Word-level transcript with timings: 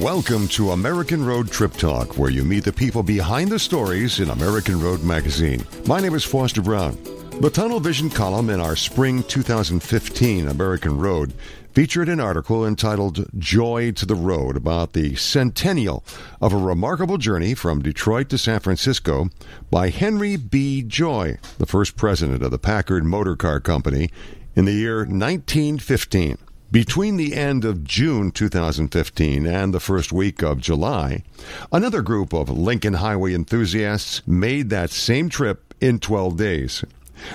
Welcome 0.00 0.48
to 0.48 0.70
American 0.70 1.26
Road 1.26 1.50
Trip 1.50 1.74
Talk, 1.74 2.16
where 2.16 2.30
you 2.30 2.42
meet 2.42 2.64
the 2.64 2.72
people 2.72 3.02
behind 3.02 3.50
the 3.50 3.58
stories 3.58 4.18
in 4.18 4.30
American 4.30 4.80
Road 4.80 5.04
Magazine. 5.04 5.62
My 5.84 6.00
name 6.00 6.14
is 6.14 6.24
Foster 6.24 6.62
Brown. 6.62 6.96
The 7.42 7.50
Tunnel 7.50 7.80
Vision 7.80 8.08
column 8.08 8.48
in 8.48 8.60
our 8.60 8.76
spring 8.76 9.22
2015 9.24 10.48
American 10.48 10.96
Road 10.96 11.34
featured 11.74 12.08
an 12.08 12.18
article 12.18 12.66
entitled 12.66 13.26
Joy 13.38 13.92
to 13.92 14.06
the 14.06 14.14
Road 14.14 14.56
about 14.56 14.94
the 14.94 15.16
centennial 15.16 16.02
of 16.40 16.54
a 16.54 16.56
remarkable 16.56 17.18
journey 17.18 17.52
from 17.52 17.82
Detroit 17.82 18.30
to 18.30 18.38
San 18.38 18.60
Francisco 18.60 19.28
by 19.70 19.90
Henry 19.90 20.36
B. 20.36 20.80
Joy, 20.80 21.36
the 21.58 21.66
first 21.66 21.98
president 21.98 22.42
of 22.42 22.50
the 22.50 22.58
Packard 22.58 23.04
Motor 23.04 23.36
Car 23.36 23.60
Company 23.60 24.08
in 24.56 24.64
the 24.64 24.72
year 24.72 25.00
1915. 25.00 26.38
Between 26.72 27.16
the 27.16 27.34
end 27.34 27.64
of 27.64 27.82
June 27.82 28.30
2015 28.30 29.44
and 29.44 29.74
the 29.74 29.80
first 29.80 30.12
week 30.12 30.40
of 30.40 30.60
July, 30.60 31.24
another 31.72 32.00
group 32.00 32.32
of 32.32 32.48
Lincoln 32.48 32.94
Highway 32.94 33.34
enthusiasts 33.34 34.22
made 34.24 34.70
that 34.70 34.90
same 34.90 35.28
trip 35.28 35.74
in 35.80 35.98
12 35.98 36.36
days. 36.36 36.84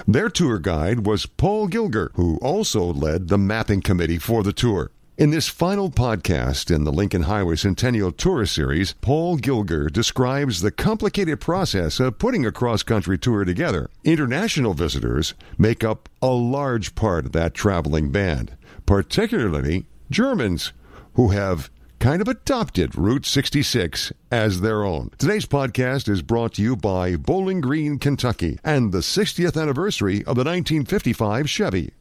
Their 0.08 0.30
tour 0.30 0.58
guide 0.58 1.05
was 1.05 1.25
Paul 1.25 1.67
Gilger, 1.67 2.11
who 2.13 2.38
also 2.38 2.85
led 2.85 3.27
the 3.27 3.38
mapping 3.38 3.81
committee 3.81 4.20
for 4.20 4.41
the 4.41 4.53
tour. 4.53 4.89
In 5.17 5.31
this 5.31 5.49
final 5.49 5.91
podcast 5.91 6.73
in 6.73 6.86
the 6.86 6.94
Lincoln 6.94 7.23
Highway 7.23 7.58
Centennial 7.58 8.13
Tour 8.13 8.45
Series, 8.45 8.94
Paul 9.02 9.38
Gilger 9.38 9.91
describes 9.91 10.61
the 10.61 10.72
complicated 10.72 11.41
process 11.41 11.99
of 11.99 12.20
putting 12.20 12.45
a 12.45 12.53
cross 12.53 12.83
country 12.83 13.17
tour 13.17 13.44
together. 13.44 13.89
International 14.05 14.73
visitors 14.73 15.33
make 15.58 15.83
up 15.83 16.08
a 16.22 16.31
large 16.31 16.95
part 16.95 17.25
of 17.25 17.31
that 17.33 17.53
traveling 17.53 18.13
band 18.13 18.55
particularly 18.85 19.85
Germans, 20.09 20.73
who 21.14 21.30
have 21.30 21.69
kind 22.00 22.22
of 22.22 22.28
adopted 22.28 22.95
Route 22.95 23.25
66 23.25 24.11
as 24.31 24.61
their 24.61 24.83
own. 24.83 25.11
Today's 25.17 25.45
podcast 25.45 26.08
is 26.09 26.22
brought 26.22 26.53
to 26.55 26.61
you 26.61 26.75
by 26.75 27.16
Bowling 27.16 27.61
Green, 27.61 27.97
Kentucky, 27.97 28.59
and 28.63 28.91
the 28.91 29.00
60th 29.00 29.59
anniversary 29.59 30.17
of 30.19 30.36
the 30.36 30.44
1955 30.44 31.50
Chevy. 31.50 31.94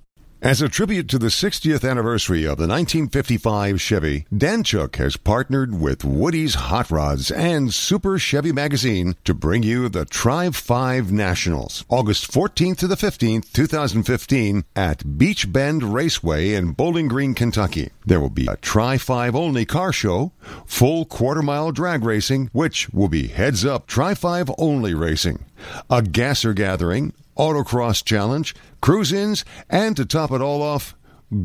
As 0.44 0.60
a 0.60 0.68
tribute 0.68 1.08
to 1.08 1.18
the 1.18 1.28
60th 1.28 1.88
anniversary 1.88 2.40
of 2.40 2.58
the 2.58 2.68
1955 2.68 3.80
Chevy, 3.80 4.26
Danchuk 4.30 4.96
has 4.96 5.16
partnered 5.16 5.80
with 5.80 6.04
Woody's 6.04 6.54
Hot 6.54 6.90
Rods 6.90 7.30
and 7.30 7.72
Super 7.72 8.18
Chevy 8.18 8.52
Magazine 8.52 9.16
to 9.24 9.32
bring 9.32 9.62
you 9.62 9.88
the 9.88 10.04
Tri 10.04 10.50
5 10.50 11.10
Nationals, 11.10 11.86
August 11.88 12.30
14th 12.30 12.76
to 12.76 12.86
the 12.86 12.94
15th, 12.94 13.54
2015, 13.54 14.64
at 14.76 15.16
Beach 15.16 15.50
Bend 15.50 15.94
Raceway 15.94 16.52
in 16.52 16.72
Bowling 16.72 17.08
Green, 17.08 17.32
Kentucky. 17.32 17.90
There 18.04 18.20
will 18.20 18.28
be 18.28 18.46
a 18.46 18.56
Tri 18.56 18.98
5 18.98 19.34
only 19.34 19.64
car 19.64 19.94
show, 19.94 20.32
full 20.66 21.06
quarter 21.06 21.40
mile 21.40 21.72
drag 21.72 22.04
racing, 22.04 22.50
which 22.52 22.90
will 22.90 23.08
be 23.08 23.28
heads 23.28 23.64
up 23.64 23.86
Tri 23.86 24.12
5 24.12 24.50
only 24.58 24.92
racing, 24.92 25.46
a 25.90 26.02
gasser 26.02 26.52
gathering, 26.52 27.12
autocross 27.36 28.04
challenge, 28.04 28.54
cruise 28.80 29.12
ins, 29.12 29.44
and 29.70 29.96
to 29.96 30.04
top 30.04 30.30
it 30.30 30.40
all 30.40 30.62
off, 30.62 30.94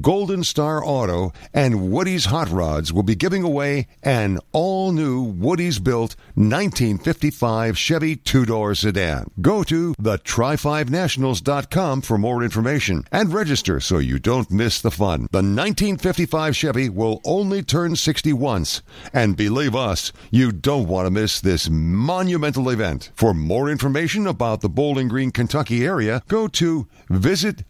Golden 0.02 0.44
Star 0.44 0.84
Auto 0.86 1.32
and 1.54 1.90
Woody's 1.92 2.26
Hot 2.26 2.50
Rods 2.50 2.92
will 2.94 3.04
be 3.04 3.16
giving 3.16 3.44
away 3.44 3.88
an 4.04 4.40
all 4.52 4.92
new 4.92 5.22
Woody's 5.24 5.80
built 5.80 6.16
1955 6.36 7.78
Chevy 7.78 8.16
two 8.16 8.46
door 8.46 8.76
sedan. 8.76 9.32
Go 9.42 9.64
to 9.64 9.96
the 9.98 10.18
tri5nationals.com 10.20 12.02
for 12.02 12.18
more 12.18 12.44
information 12.44 13.06
and 13.12 13.34
register 13.34 13.80
so 13.80 13.98
you 13.98 14.20
don't 14.20 14.52
miss 14.52 14.82
the 14.82 14.92
fun. 14.92 15.22
The 15.32 15.38
1955 15.40 16.56
Chevy 16.56 16.90
will 16.90 17.22
only 17.24 17.64
turn 17.64 17.96
60 17.96 18.34
once, 18.34 18.82
and 19.14 19.38
believe 19.38 19.76
us, 19.76 20.12
you 20.30 20.52
don't 20.52 20.88
want 20.88 21.08
to 21.08 21.12
miss 21.12 21.39
this 21.39 21.70
monumental 21.70 22.70
event. 22.70 23.12
For 23.16 23.34
more 23.34 23.70
information 23.70 24.28
about 24.28 24.62
the 24.62 24.70
Bowling 24.70 25.08
Green, 25.08 25.32
Kentucky 25.32 25.86
area, 25.86 26.22
go 26.28 26.48
to 26.50 26.88
visitbgky.com 27.10 27.70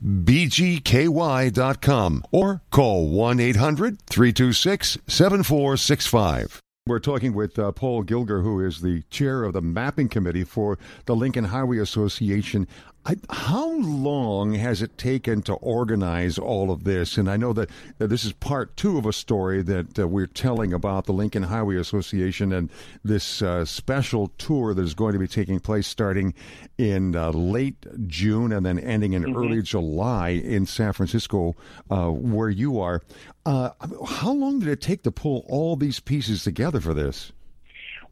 or 2.31 2.61
call 2.71 3.09
1 3.09 3.39
800 3.39 4.01
326 4.09 4.97
7465. 5.07 6.61
We're 6.89 6.97
talking 6.97 7.35
with 7.35 7.59
uh, 7.59 7.71
Paul 7.71 8.03
Gilger, 8.03 8.41
who 8.41 8.65
is 8.65 8.81
the 8.81 9.03
chair 9.11 9.43
of 9.43 9.53
the 9.53 9.61
mapping 9.61 10.09
committee 10.09 10.43
for 10.43 10.79
the 11.05 11.15
Lincoln 11.15 11.43
Highway 11.43 11.77
Association. 11.77 12.67
I, 13.05 13.15
how 13.29 13.69
long 13.77 14.55
has 14.55 14.81
it 14.81 14.97
taken 14.97 15.43
to 15.43 15.53
organize 15.53 16.39
all 16.39 16.71
of 16.71 16.85
this? 16.85 17.15
And 17.15 17.29
I 17.29 17.37
know 17.37 17.53
that, 17.53 17.69
that 17.99 18.07
this 18.07 18.25
is 18.25 18.33
part 18.33 18.75
two 18.75 18.97
of 18.97 19.05
a 19.05 19.13
story 19.13 19.61
that 19.61 19.99
uh, 19.99 20.07
we're 20.07 20.25
telling 20.25 20.73
about 20.73 21.05
the 21.05 21.13
Lincoln 21.13 21.43
Highway 21.43 21.75
Association 21.75 22.51
and 22.51 22.71
this 23.03 23.43
uh, 23.43 23.65
special 23.65 24.29
tour 24.39 24.73
that 24.73 24.81
is 24.81 24.95
going 24.95 25.13
to 25.13 25.19
be 25.19 25.27
taking 25.27 25.59
place 25.59 25.87
starting 25.87 26.33
in 26.79 27.15
uh, 27.15 27.29
late 27.29 27.85
June 28.07 28.51
and 28.51 28.65
then 28.65 28.79
ending 28.79 29.13
in 29.13 29.23
mm-hmm. 29.23 29.37
early 29.37 29.61
July 29.61 30.29
in 30.29 30.65
San 30.65 30.93
Francisco, 30.93 31.55
uh, 31.91 32.07
where 32.09 32.49
you 32.49 32.79
are. 32.79 33.03
Uh, 33.49 33.71
how 34.05 34.31
long 34.31 34.59
did 34.59 34.67
it 34.67 34.79
take 34.79 35.01
to 35.01 35.09
pull 35.09 35.43
all 35.47 35.75
these 35.75 35.99
pieces 35.99 36.43
together 36.43 36.79
for 36.79 36.93
this? 36.93 37.31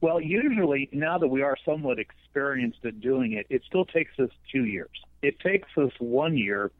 Well, 0.02 0.20
usually 0.20 0.90
now 0.92 1.20
that 1.20 1.28
we 1.28 1.44
are 1.44 1.56
somewhat 1.64 2.00
experienced 2.00 2.80
at 2.84 3.00
doing 3.02 3.34
it, 3.34 3.46
it 3.48 3.62
still 3.68 3.86
takes 3.86 4.18
us 4.18 4.32
two 4.52 4.66
years. 4.66 4.90
It 5.22 5.40
takes 5.40 5.70
us 5.78 5.92
one 6.00 6.36
year 6.36 6.72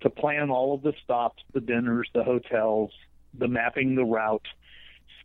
to 0.00 0.10
plan 0.10 0.50
all 0.50 0.74
of 0.74 0.82
the 0.82 0.92
stops, 1.04 1.44
the 1.52 1.60
dinners, 1.60 2.10
the 2.12 2.24
hotels, 2.24 2.90
the 3.38 3.46
mapping 3.46 3.94
the 3.94 4.04
route, 4.04 4.48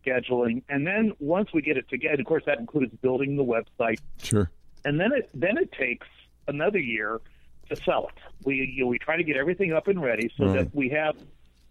scheduling, 0.00 0.62
and 0.68 0.86
then 0.86 1.12
once 1.18 1.48
we 1.52 1.62
get 1.62 1.76
it 1.76 1.88
together, 1.88 2.20
of 2.20 2.26
course 2.26 2.44
that 2.46 2.60
includes 2.60 2.94
building 3.02 3.34
the 3.34 3.42
website. 3.44 3.98
Sure. 4.22 4.48
And 4.84 5.00
then 5.00 5.10
it 5.12 5.28
then 5.34 5.58
it 5.58 5.72
takes 5.72 6.06
another 6.46 6.78
year 6.78 7.20
to 7.68 7.74
sell 7.74 8.06
it. 8.06 8.22
We 8.44 8.72
you 8.76 8.84
know, 8.84 8.90
we 8.90 9.00
try 9.00 9.16
to 9.16 9.24
get 9.24 9.36
everything 9.36 9.72
up 9.72 9.88
and 9.88 10.00
ready 10.00 10.30
so 10.36 10.46
right. 10.46 10.58
that 10.58 10.72
we 10.72 10.88
have 10.90 11.16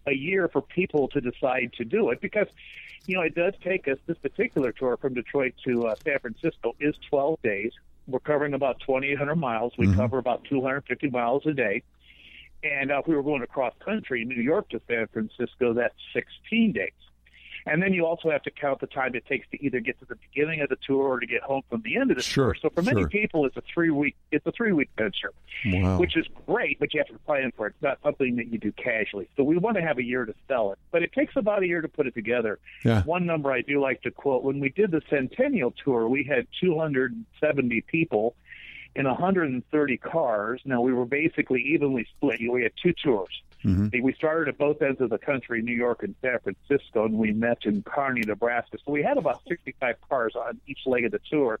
a 0.06 0.14
year 0.14 0.48
for 0.48 0.62
people 0.62 1.08
to 1.08 1.20
decide 1.20 1.72
to 1.74 1.84
do 1.84 2.10
it 2.10 2.20
because 2.20 2.48
you 3.06 3.14
know, 3.16 3.22
it 3.22 3.34
does 3.34 3.54
take 3.62 3.88
us, 3.88 3.98
this 4.06 4.18
particular 4.18 4.72
tour 4.72 4.96
from 4.96 5.14
Detroit 5.14 5.54
to 5.64 5.86
uh, 5.86 5.94
San 6.04 6.18
Francisco 6.18 6.74
is 6.80 6.94
12 7.08 7.40
days. 7.42 7.72
We're 8.06 8.20
covering 8.20 8.54
about 8.54 8.80
2,800 8.80 9.36
miles. 9.36 9.72
We 9.78 9.86
mm-hmm. 9.86 9.96
cover 9.96 10.18
about 10.18 10.44
250 10.44 11.10
miles 11.10 11.46
a 11.46 11.52
day. 11.52 11.82
And 12.62 12.90
uh, 12.90 12.98
if 12.98 13.06
we 13.06 13.14
were 13.14 13.22
going 13.22 13.42
across 13.42 13.74
country, 13.84 14.24
New 14.24 14.42
York 14.42 14.68
to 14.70 14.80
San 14.88 15.06
Francisco, 15.08 15.72
that's 15.74 15.94
16 16.14 16.72
days. 16.72 16.90
And 17.66 17.82
then 17.82 17.92
you 17.92 18.06
also 18.06 18.30
have 18.30 18.42
to 18.44 18.50
count 18.50 18.80
the 18.80 18.86
time 18.86 19.14
it 19.14 19.26
takes 19.26 19.48
to 19.50 19.64
either 19.64 19.80
get 19.80 19.98
to 19.98 20.04
the 20.04 20.14
beginning 20.14 20.60
of 20.60 20.68
the 20.68 20.76
tour 20.86 21.08
or 21.08 21.20
to 21.20 21.26
get 21.26 21.42
home 21.42 21.62
from 21.68 21.82
the 21.82 21.96
end 21.96 22.12
of 22.12 22.16
the 22.16 22.22
sure, 22.22 22.54
tour. 22.54 22.56
So 22.62 22.70
for 22.70 22.82
many 22.82 23.02
sure. 23.02 23.08
people, 23.08 23.44
it's 23.44 23.56
a 23.56 23.62
three 23.72 23.90
week 23.90 24.16
it's 24.30 24.46
a 24.46 24.52
three 24.52 24.72
week 24.72 24.90
venture, 24.96 25.32
wow. 25.66 25.98
which 25.98 26.16
is 26.16 26.26
great, 26.46 26.78
but 26.78 26.94
you 26.94 27.00
have 27.00 27.08
to 27.08 27.18
plan 27.24 27.52
for 27.56 27.66
it. 27.66 27.70
It's 27.70 27.82
not 27.82 27.98
something 28.04 28.36
that 28.36 28.46
you 28.48 28.58
do 28.58 28.70
casually. 28.72 29.28
So 29.36 29.42
we 29.42 29.58
want 29.58 29.76
to 29.76 29.82
have 29.82 29.98
a 29.98 30.04
year 30.04 30.24
to 30.24 30.34
sell 30.46 30.72
it, 30.72 30.78
but 30.92 31.02
it 31.02 31.12
takes 31.12 31.34
about 31.36 31.62
a 31.62 31.66
year 31.66 31.80
to 31.80 31.88
put 31.88 32.06
it 32.06 32.14
together. 32.14 32.58
Yeah. 32.84 33.02
One 33.02 33.26
number 33.26 33.50
I 33.50 33.62
do 33.62 33.80
like 33.80 34.02
to 34.02 34.10
quote: 34.12 34.44
when 34.44 34.60
we 34.60 34.68
did 34.68 34.92
the 34.92 35.02
Centennial 35.10 35.74
tour, 35.84 36.08
we 36.08 36.22
had 36.22 36.46
270 36.60 37.80
people 37.82 38.36
in 38.96 39.06
130 39.06 39.96
cars. 39.98 40.60
Now 40.64 40.80
we 40.80 40.92
were 40.92 41.04
basically 41.04 41.62
evenly 41.62 42.06
split. 42.16 42.40
We 42.40 42.62
had 42.62 42.72
two 42.82 42.92
tours. 42.92 43.42
Mm-hmm. 43.64 44.02
We 44.02 44.12
started 44.14 44.48
at 44.48 44.58
both 44.58 44.80
ends 44.80 45.00
of 45.00 45.10
the 45.10 45.18
country, 45.18 45.60
New 45.60 45.74
York 45.74 46.02
and 46.02 46.14
San 46.22 46.38
Francisco, 46.40 47.04
and 47.04 47.14
we 47.14 47.32
met 47.32 47.58
in 47.64 47.82
Kearney, 47.82 48.22
Nebraska. 48.22 48.78
So 48.84 48.92
we 48.92 49.02
had 49.02 49.18
about 49.18 49.42
65 49.48 49.96
cars 50.08 50.34
on 50.36 50.60
each 50.66 50.80
leg 50.86 51.04
of 51.04 51.12
the 51.12 51.20
tour. 51.30 51.58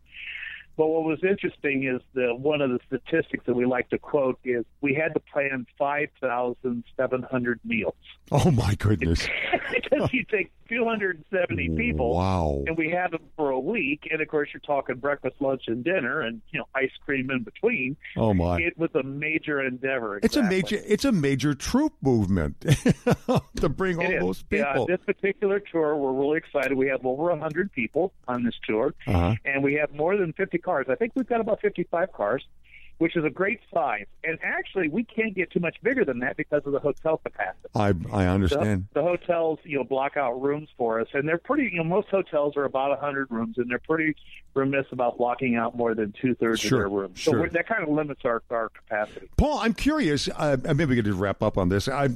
But 0.76 0.88
what 0.88 1.04
was 1.04 1.24
interesting 1.24 1.84
is 1.84 2.02
the 2.12 2.34
one 2.34 2.60
of 2.60 2.70
the 2.70 2.78
statistics 2.86 3.46
that 3.46 3.54
we 3.54 3.64
like 3.64 3.88
to 3.90 3.98
quote 3.98 4.38
is 4.44 4.64
we 4.82 4.92
had 4.92 5.14
to 5.14 5.20
plan 5.20 5.66
5,700 5.78 7.60
meals. 7.64 7.94
Oh 8.30 8.50
my 8.50 8.74
goodness! 8.74 9.26
because 9.90 10.12
you 10.12 10.24
take 10.24 10.50
270 10.68 11.70
people, 11.76 12.14
wow, 12.14 12.62
and 12.66 12.76
we 12.76 12.90
have 12.90 13.10
them 13.12 13.22
for 13.36 13.50
a 13.50 13.58
week, 13.58 14.08
and 14.10 14.20
of 14.20 14.28
course 14.28 14.48
you're 14.52 14.60
talking 14.60 14.96
breakfast, 14.96 15.36
lunch, 15.40 15.64
and 15.66 15.84
dinner, 15.84 16.20
and 16.20 16.40
you 16.50 16.58
know 16.58 16.66
ice 16.74 16.90
cream 17.04 17.30
in 17.30 17.42
between. 17.42 17.96
Oh 18.16 18.34
my! 18.34 18.60
It 18.60 18.76
was 18.78 18.90
a 18.94 19.02
major 19.02 19.62
endeavor. 19.64 20.18
Exactly. 20.18 20.26
It's 20.26 20.36
a 20.36 20.42
major. 20.42 20.84
It's 20.86 21.04
a 21.04 21.12
major 21.12 21.54
troop 21.54 21.92
movement 22.02 22.60
to 23.56 23.68
bring 23.68 23.98
all 23.98 24.26
those 24.26 24.42
people. 24.42 24.86
Yeah, 24.88 24.96
this 24.96 25.04
particular 25.04 25.60
tour, 25.60 25.96
we're 25.96 26.12
really 26.12 26.38
excited. 26.38 26.74
We 26.74 26.88
have 26.88 27.04
over 27.04 27.24
100 27.24 27.72
people 27.72 28.12
on 28.28 28.44
this 28.44 28.54
tour, 28.66 28.94
uh-huh. 29.06 29.34
and 29.44 29.62
we 29.62 29.74
have 29.74 29.92
more 29.94 30.16
than 30.16 30.32
50 30.32 30.58
cars. 30.58 30.86
I 30.88 30.94
think 30.94 31.12
we've 31.14 31.28
got 31.28 31.40
about 31.40 31.60
55 31.60 32.12
cars, 32.12 32.44
which 32.98 33.16
is 33.16 33.24
a 33.24 33.30
great 33.30 33.60
size. 33.72 34.06
And 34.24 34.38
actually, 34.42 34.88
we 34.88 35.04
can't 35.04 35.34
get 35.34 35.50
too 35.50 35.60
much 35.60 35.76
bigger 35.82 36.04
than 36.04 36.18
that 36.20 36.36
because 36.36 36.62
of 36.66 36.72
the 36.72 36.80
hotel 36.80 37.18
capacity. 37.18 37.68
I 37.74 37.94
I 38.12 38.26
understand. 38.26 38.86
The, 38.92 39.00
the 39.00 39.06
hotels, 39.06 39.58
you 39.64 39.78
know, 39.78 39.84
block 39.84 40.16
out 40.16 40.40
rooms 40.40 40.68
for 40.76 41.00
us, 41.00 41.08
and 41.12 41.28
they're 41.28 41.38
pretty. 41.38 41.70
You 41.72 41.78
know, 41.78 41.84
most 41.84 42.08
hotels 42.08 42.56
are 42.56 42.64
about 42.64 42.88
a 42.88 43.00
100 43.00 43.30
rooms, 43.30 43.58
and 43.58 43.70
they're 43.70 43.78
pretty 43.78 44.16
remiss 44.54 44.86
about 44.90 45.18
blocking 45.18 45.56
out 45.56 45.76
more 45.76 45.94
than 45.94 46.12
two 46.20 46.34
thirds 46.34 46.60
sure, 46.60 46.84
of 46.84 46.90
their 46.90 46.98
rooms. 46.98 47.18
Sure. 47.18 47.46
So 47.46 47.52
that 47.52 47.68
kind 47.68 47.82
of 47.82 47.88
limits 47.88 48.22
our 48.24 48.42
our 48.50 48.70
capacity. 48.70 49.28
Paul, 49.36 49.58
I'm 49.58 49.74
curious. 49.74 50.28
Uh, 50.34 50.56
maybe 50.64 50.86
we 50.86 50.96
could 50.96 51.04
just 51.04 51.18
wrap 51.18 51.42
up 51.42 51.58
on 51.58 51.68
this. 51.68 51.88
I 51.88 52.08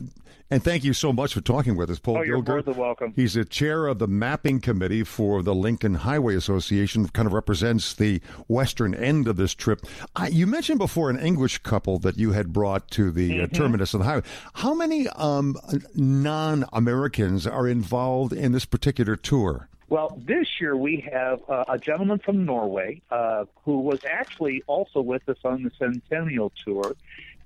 And 0.53 0.65
thank 0.65 0.83
you 0.83 0.93
so 0.93 1.13
much 1.13 1.33
for 1.33 1.41
talking 1.41 1.77
with 1.77 1.91
us, 1.91 2.01
Paul 2.01 2.19
oh, 2.19 2.23
you're 2.23 2.43
Gilger. 2.43 2.67
more 2.67 2.75
welcome. 2.75 3.13
He's 3.15 3.35
the 3.35 3.45
chair 3.45 3.87
of 3.87 4.01
the 4.01 4.09
mapping 4.09 4.61
committee 4.61 5.05
for 5.05 5.43
the 5.43 5.55
Lincoln 5.55 5.95
Highway 5.95 6.35
Association, 6.35 7.09
kind 7.09 7.27
of 7.27 7.33
represents 7.33 7.95
the 7.95 8.21
western 8.49 8.93
end 8.95 9.29
of 9.29 9.37
this 9.37 9.55
trip. 9.55 9.83
Uh, 10.17 10.29
you 10.31 10.49
mentioned 10.49 10.70
before 10.79 11.11
an 11.11 11.19
English 11.19 11.59
couple 11.59 11.99
that 12.01 12.17
you 12.17 12.33
had 12.33 12.53
brought 12.53 12.91
to 12.93 13.11
the 13.11 13.31
mm-hmm. 13.31 13.45
uh, 13.45 13.47
terminus 13.47 13.95
of 13.95 14.01
the 14.01 14.07
highway. 14.07 14.23
How 14.55 14.75
many 14.75 15.09
um, 15.09 15.57
non 15.95 16.65
Americans 16.73 17.47
are 17.47 17.69
involved 17.69 18.33
in 18.33 18.53
this 18.53 18.65
particular 18.65 19.17
tour? 19.17 19.69
Well, 19.89 20.17
this 20.25 20.47
year 20.61 20.77
we 20.77 21.05
have 21.13 21.41
uh, 21.49 21.65
a 21.69 21.77
gentleman 21.77 22.21
from 22.21 22.45
Norway 22.45 23.03
uh, 23.11 23.47
who 23.65 23.81
was 23.81 24.05
actually 24.05 24.63
also 24.69 25.01
with 25.01 25.29
us 25.29 25.39
on 25.45 25.65
the 25.65 25.73
Centennial 25.79 26.53
Tour 26.65 26.95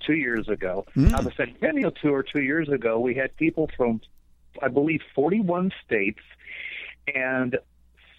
two 0.01 0.15
years 0.15 0.49
ago. 0.49 0.85
Mm. 0.95 1.17
On 1.17 1.25
the 1.25 1.33
Centennial 1.33 1.91
Tour 1.91 2.23
two 2.23 2.43
years 2.43 2.69
ago, 2.69 3.01
we 3.01 3.15
had 3.15 3.35
people 3.37 3.71
from, 3.77 4.03
I 4.61 4.69
believe, 4.69 5.01
41 5.15 5.73
states 5.87 6.21
and 7.15 7.57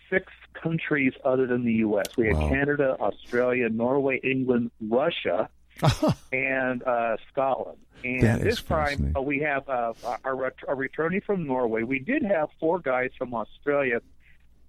six 0.10 0.32
countries 0.62 1.14
other 1.24 1.48
than 1.48 1.66
the 1.66 1.74
U.S. 1.74 2.18
We 2.18 2.28
had 2.28 2.38
wow. 2.38 2.50
Canada, 2.50 2.98
Australia, 3.00 3.70
Norway, 3.70 4.20
England, 4.24 4.72
Russia, 4.82 5.50
and 6.32 6.84
uh, 6.84 7.18
Scotland. 7.32 7.78
And 8.04 8.42
this 8.42 8.62
time 8.62 9.14
uh, 9.18 9.22
we 9.22 9.40
have 9.40 9.68
uh, 9.68 9.94
our, 10.24 10.54
our 10.68 10.76
returning 10.76 11.22
from 11.22 11.48
Norway. 11.48 11.84
We 11.84 12.00
did 12.00 12.24
have 12.24 12.50
four 12.60 12.80
guys 12.80 13.12
from 13.18 13.34
Australia 13.34 14.00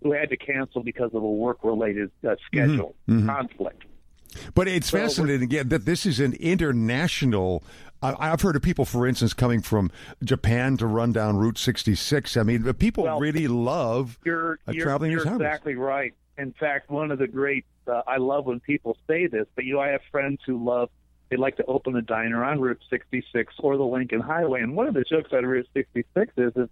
who 0.03 0.13
had 0.13 0.31
to 0.31 0.37
cancel 0.37 0.83
because 0.83 1.11
of 1.15 1.23
a 1.23 1.31
work-related 1.31 2.11
uh, 2.27 2.37
schedule 2.47 2.95
mm-hmm. 3.09 3.19
mm-hmm. 3.19 3.29
conflict. 3.29 3.85
But 4.55 4.69
it's 4.69 4.91
so 4.91 4.99
fascinating 4.99 5.45
again 5.45 5.69
that 5.69 5.85
this 5.85 6.07
is 6.07 6.21
an 6.21 6.35
international. 6.35 7.63
I've 8.03 8.43
heard 8.43 8.57
of 8.57 8.63
people, 8.63 8.85
for 8.85 9.07
instance, 9.07 9.33
coming 9.33 9.63
from 9.63 9.91
Japan 10.23 10.77
to 10.77 10.87
run 10.87 11.13
down 11.13 11.37
Route 11.37 11.59
66. 11.59 12.37
I 12.37 12.43
mean, 12.43 12.73
people 12.75 13.05
well, 13.05 13.19
really 13.19 13.49
love 13.49 14.19
you're, 14.25 14.59
uh, 14.69 14.73
you're, 14.73 14.85
traveling. 14.85 15.11
You're 15.11 15.27
exactly 15.27 15.75
right. 15.75 16.15
In 16.39 16.53
fact, 16.53 16.91
one 16.91 17.11
of 17.11 17.19
the 17.19 17.27
great. 17.27 17.65
Uh, 17.87 18.03
I 18.07 18.19
love 18.19 18.47
when 18.47 18.61
people 18.61 18.97
say 19.07 19.27
this, 19.27 19.47
but 19.55 19.65
you 19.65 19.75
know, 19.75 19.81
I 19.81 19.89
have 19.89 20.03
friends 20.11 20.41
who 20.47 20.63
love. 20.63 20.91
They 21.31 21.37
like 21.37 21.57
to 21.57 21.65
open 21.65 21.97
a 21.97 22.03
diner 22.03 22.45
on 22.45 22.61
Route 22.61 22.81
66 22.89 23.55
or 23.59 23.77
the 23.77 23.83
Lincoln 23.85 24.21
Highway, 24.21 24.61
and 24.61 24.77
one 24.77 24.87
of 24.87 24.95
the 24.95 25.03
jokes 25.03 25.31
on 25.33 25.45
Route 25.45 25.67
66 25.75 26.33
is, 26.37 26.53
is 26.55 26.69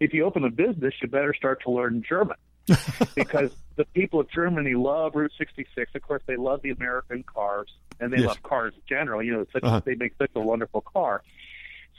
if 0.00 0.12
you 0.12 0.24
open 0.24 0.44
a 0.44 0.50
business, 0.50 0.94
you 1.00 1.06
better 1.06 1.34
start 1.34 1.62
to 1.62 1.70
learn 1.70 2.02
German. 2.08 2.36
because 3.14 3.50
the 3.76 3.84
people 3.86 4.20
of 4.20 4.30
Germany 4.30 4.74
love 4.74 5.14
Route 5.14 5.32
66. 5.36 5.94
Of 5.94 6.02
course, 6.02 6.22
they 6.26 6.36
love 6.36 6.62
the 6.62 6.70
American 6.70 7.22
cars, 7.22 7.68
and 8.00 8.12
they 8.12 8.18
yes. 8.18 8.28
love 8.28 8.42
cars 8.42 8.74
generally. 8.88 9.26
You 9.26 9.32
know, 9.32 9.46
such 9.52 9.64
uh-huh. 9.64 9.82
they 9.84 9.94
make 9.94 10.14
such 10.18 10.30
a 10.34 10.40
wonderful 10.40 10.82
car. 10.82 11.22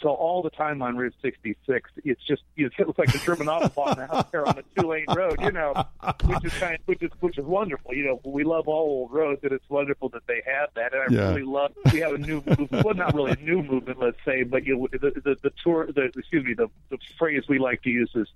So 0.01 0.09
all 0.09 0.41
the 0.41 0.49
time 0.49 0.81
on 0.81 0.97
Route 0.97 1.13
66, 1.21 1.89
it's 2.03 2.21
just 2.27 2.43
you 2.55 2.65
know, 2.65 2.69
it 2.77 2.87
looks 2.87 2.99
like 2.99 3.11
the 3.11 3.19
German 3.19 3.47
autobahn 3.47 4.09
out 4.11 4.31
there 4.31 4.45
on 4.45 4.57
a 4.57 4.63
two-lane 4.75 5.05
road. 5.15 5.39
You 5.41 5.51
know, 5.51 5.73
which 6.25 6.45
is 6.45 6.53
kind 6.53 6.75
of, 6.75 6.81
which 6.85 7.01
is 7.01 7.11
which 7.21 7.37
is 7.37 7.45
wonderful. 7.45 7.93
You 7.93 8.05
know, 8.05 8.21
we 8.25 8.43
love 8.43 8.67
all 8.67 8.83
old 8.83 9.11
roads, 9.11 9.41
and 9.43 9.51
it's 9.51 9.69
wonderful 9.69 10.09
that 10.09 10.27
they 10.27 10.41
have 10.45 10.69
that. 10.75 10.93
And 10.93 11.01
I 11.01 11.05
yeah. 11.21 11.29
really 11.29 11.43
love 11.43 11.71
we 11.91 11.99
have 11.99 12.13
a 12.13 12.17
new 12.17 12.43
movement. 12.45 12.85
Well, 12.85 12.95
not 12.95 13.13
really 13.15 13.31
a 13.31 13.43
new 13.43 13.63
movement, 13.63 13.99
let's 13.99 14.17
say, 14.25 14.43
but 14.43 14.65
you 14.65 14.77
know, 14.77 14.87
the 14.91 15.11
the, 15.11 15.37
the 15.41 15.51
tour. 15.63 15.87
The 15.91 16.11
excuse 16.15 16.43
me, 16.43 16.53
the 16.53 16.67
the 16.89 16.97
phrase 17.17 17.43
we 17.47 17.59
like 17.59 17.81
to 17.83 17.89
use 17.89 18.11
is 18.13 18.27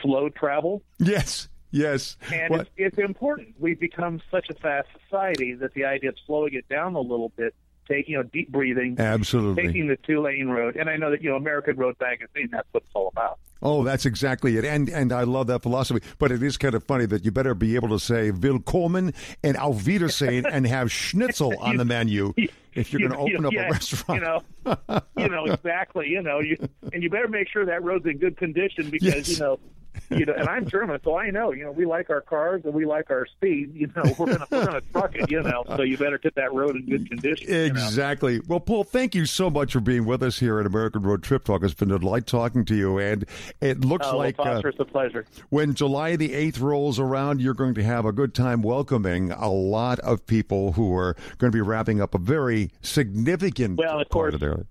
slow 0.00 0.30
travel. 0.30 0.82
Yes. 0.98 1.48
Yes. 1.70 2.16
And 2.32 2.54
it's, 2.54 2.70
it's, 2.76 2.98
important. 2.98 3.54
We've 3.58 3.78
become 3.78 4.20
such 4.30 4.48
a 4.50 4.54
fast 4.54 4.88
society 5.04 5.54
that 5.54 5.74
the 5.74 5.84
idea 5.84 6.10
of 6.10 6.16
slowing 6.26 6.54
it 6.54 6.68
down 6.68 6.94
a 6.94 7.00
little 7.00 7.32
bit, 7.36 7.54
taking, 7.86 8.12
you 8.12 8.18
know, 8.18 8.24
deep 8.24 8.50
breathing, 8.50 8.96
absolutely, 8.98 9.66
taking 9.66 9.88
the 9.88 9.96
two 9.96 10.20
lane 10.20 10.48
road. 10.48 10.76
And 10.76 10.90
I 10.90 10.96
know 10.96 11.10
that, 11.10 11.22
you 11.22 11.30
know, 11.30 11.36
American 11.36 11.76
Road 11.76 11.96
Magazine, 12.00 12.48
that's 12.50 12.68
what 12.72 12.82
it's 12.82 12.92
all 12.94 13.08
about. 13.08 13.38
Oh, 13.62 13.84
that's 13.84 14.06
exactly 14.06 14.56
it. 14.56 14.64
And 14.64 14.88
and 14.88 15.12
I 15.12 15.24
love 15.24 15.48
that 15.48 15.62
philosophy. 15.62 16.04
But 16.18 16.32
it 16.32 16.42
is 16.42 16.56
kind 16.56 16.74
of 16.74 16.82
funny 16.84 17.06
that 17.06 17.24
you 17.24 17.30
better 17.30 17.54
be 17.54 17.74
able 17.74 17.88
to 17.90 17.98
say 17.98 18.30
Willkommen 18.30 19.12
and 19.44 19.56
Auf 19.56 19.86
Wiedersehen 19.86 20.46
and 20.46 20.66
have 20.66 20.90
schnitzel 20.90 21.54
on 21.60 21.76
the 21.76 21.84
menu 21.84 22.32
if 22.74 22.92
you're 22.92 23.06
going 23.08 23.12
to 23.12 23.18
open 23.18 23.46
up 23.46 23.52
yeah, 23.52 23.66
a 23.66 23.70
restaurant. 23.70 24.22
You 24.22 24.26
know, 24.26 25.02
you 25.16 25.28
know 25.28 25.44
exactly. 25.52 26.08
You 26.08 26.22
know, 26.22 26.40
you 26.40 26.56
and 26.92 27.02
you 27.02 27.10
better 27.10 27.28
make 27.28 27.48
sure 27.48 27.66
that 27.66 27.84
road's 27.84 28.06
in 28.06 28.18
good 28.18 28.38
condition 28.38 28.88
because 28.88 29.14
yes. 29.14 29.28
you 29.28 29.38
know 29.38 29.60
you 30.10 30.26
know, 30.26 30.32
and 30.32 30.48
I'm 30.48 30.68
German, 30.68 31.00
so 31.04 31.16
I 31.16 31.30
know, 31.30 31.52
you 31.52 31.64
know, 31.64 31.72
we 31.72 31.86
like 31.86 32.10
our 32.10 32.20
cars 32.20 32.62
and 32.64 32.74
we 32.74 32.84
like 32.84 33.10
our 33.10 33.26
speed. 33.26 33.74
You 33.74 33.86
know, 33.94 34.02
we're 34.18 34.26
gonna 34.26 34.46
we're 34.50 34.66
gonna 34.66 34.80
truck 34.92 35.14
it. 35.14 35.30
You 35.30 35.42
know, 35.42 35.64
so 35.68 35.82
you 35.82 35.96
better 35.96 36.18
get 36.18 36.34
that 36.34 36.52
road 36.52 36.76
in 36.76 36.86
good 36.86 37.08
condition. 37.08 37.52
Exactly. 37.52 38.34
You 38.34 38.38
know? 38.40 38.44
Well, 38.48 38.60
Paul, 38.60 38.84
thank 38.84 39.14
you 39.14 39.26
so 39.26 39.50
much 39.50 39.72
for 39.72 39.80
being 39.80 40.04
with 40.04 40.22
us 40.22 40.38
here 40.38 40.58
at 40.58 40.66
American 40.66 41.02
Road 41.02 41.22
Trip 41.22 41.44
Talk. 41.44 41.62
It's 41.62 41.74
been 41.74 41.90
a 41.90 41.98
delight 41.98 42.26
talking 42.26 42.64
to 42.66 42.74
you, 42.74 42.98
and 42.98 43.24
it 43.60 43.84
looks 43.84 44.06
oh, 44.08 44.16
like 44.16 44.38
well, 44.38 44.56
uh, 44.56 44.60
it's 44.64 44.80
a 44.80 44.84
pleasure. 44.84 45.26
When 45.48 45.74
July 45.74 46.16
the 46.16 46.34
eighth 46.34 46.58
rolls 46.58 46.98
around, 46.98 47.40
you're 47.40 47.54
going 47.54 47.74
to 47.74 47.82
have 47.82 48.04
a 48.04 48.12
good 48.12 48.34
time 48.34 48.62
welcoming 48.62 49.30
a 49.32 49.50
lot 49.50 49.98
of 50.00 50.26
people 50.26 50.72
who 50.72 50.94
are 50.96 51.14
going 51.38 51.50
to 51.52 51.56
be 51.56 51.62
wrapping 51.62 52.00
up 52.00 52.14
a 52.14 52.18
very 52.18 52.70
significant 52.82 53.78
well, 53.78 54.00
of 54.00 54.08
part 54.08 54.32
course, 54.32 54.34
of 54.34 54.40
their 54.40 54.66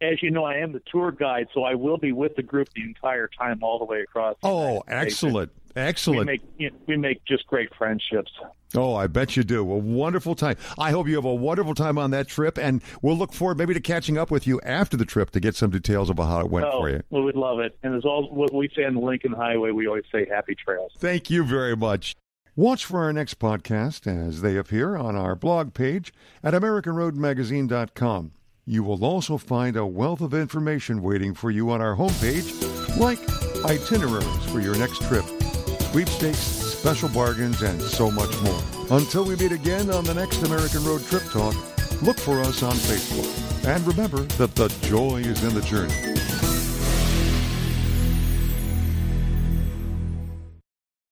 as 0.00 0.22
you 0.22 0.30
know, 0.30 0.44
I 0.44 0.56
am 0.56 0.72
the 0.72 0.82
tour 0.90 1.10
guide, 1.10 1.48
so 1.54 1.64
I 1.64 1.74
will 1.74 1.96
be 1.96 2.12
with 2.12 2.36
the 2.36 2.42
group 2.42 2.68
the 2.74 2.82
entire 2.82 3.28
time, 3.28 3.62
all 3.62 3.78
the 3.78 3.84
way 3.84 4.00
across. 4.00 4.36
oh, 4.42 4.82
excellent, 4.88 5.52
excellent. 5.74 6.20
We 6.20 6.24
make 6.24 6.42
you 6.58 6.70
know, 6.70 6.76
we 6.86 6.96
make 6.96 7.24
just 7.24 7.46
great 7.46 7.74
friendships. 7.74 8.32
Oh, 8.74 8.94
I 8.94 9.06
bet 9.06 9.36
you 9.36 9.44
do. 9.44 9.60
A 9.60 9.78
wonderful 9.78 10.34
time. 10.34 10.56
I 10.78 10.90
hope 10.90 11.08
you 11.08 11.14
have 11.14 11.24
a 11.24 11.34
wonderful 11.34 11.74
time 11.74 11.98
on 11.98 12.10
that 12.10 12.28
trip, 12.28 12.58
and 12.58 12.82
we'll 13.00 13.16
look 13.16 13.32
forward 13.32 13.58
maybe 13.58 13.74
to 13.74 13.80
catching 13.80 14.18
up 14.18 14.30
with 14.30 14.46
you 14.46 14.60
after 14.62 14.96
the 14.96 15.04
trip 15.04 15.30
to 15.30 15.40
get 15.40 15.54
some 15.54 15.70
details 15.70 16.10
about 16.10 16.26
how 16.26 16.40
it 16.40 16.50
went 16.50 16.66
oh, 16.66 16.80
for 16.80 16.90
you. 16.90 17.02
We 17.10 17.22
would 17.22 17.36
love 17.36 17.60
it. 17.60 17.78
And 17.82 17.94
as 17.94 18.04
all 18.04 18.28
what 18.30 18.52
we 18.52 18.68
say 18.74 18.84
on 18.84 18.94
the 18.94 19.00
Lincoln 19.00 19.32
Highway, 19.32 19.70
we 19.70 19.86
always 19.86 20.04
say 20.12 20.26
happy 20.28 20.54
trails. 20.54 20.92
Thank 20.98 21.30
you 21.30 21.44
very 21.44 21.76
much. 21.76 22.16
Watch 22.54 22.86
for 22.86 23.02
our 23.02 23.12
next 23.12 23.38
podcast 23.38 24.06
as 24.06 24.40
they 24.40 24.56
appear 24.56 24.96
on 24.96 25.14
our 25.14 25.36
blog 25.36 25.74
page 25.74 26.12
at 26.42 26.54
AmericanRoadMagazine.com. 26.54 28.32
You 28.68 28.82
will 28.82 29.04
also 29.04 29.38
find 29.38 29.76
a 29.76 29.86
wealth 29.86 30.20
of 30.20 30.34
information 30.34 31.00
waiting 31.00 31.34
for 31.34 31.52
you 31.52 31.70
on 31.70 31.80
our 31.80 31.94
homepage, 31.94 32.98
like 32.98 33.20
itineraries 33.64 34.44
for 34.46 34.58
your 34.58 34.76
next 34.76 35.02
trip, 35.02 35.24
sweepstakes, 35.92 36.38
special 36.38 37.08
bargains, 37.10 37.62
and 37.62 37.80
so 37.80 38.10
much 38.10 38.42
more. 38.42 38.60
Until 38.90 39.24
we 39.24 39.36
meet 39.36 39.52
again 39.52 39.88
on 39.92 40.02
the 40.02 40.14
next 40.14 40.42
American 40.42 40.82
Road 40.82 41.04
Trip 41.04 41.22
Talk, 41.30 41.54
look 42.02 42.18
for 42.18 42.40
us 42.40 42.64
on 42.64 42.72
Facebook. 42.72 43.66
And 43.68 43.86
remember 43.86 44.22
that 44.36 44.56
the 44.56 44.66
joy 44.88 45.18
is 45.18 45.44
in 45.44 45.54
the 45.54 45.62
journey. 45.62 46.15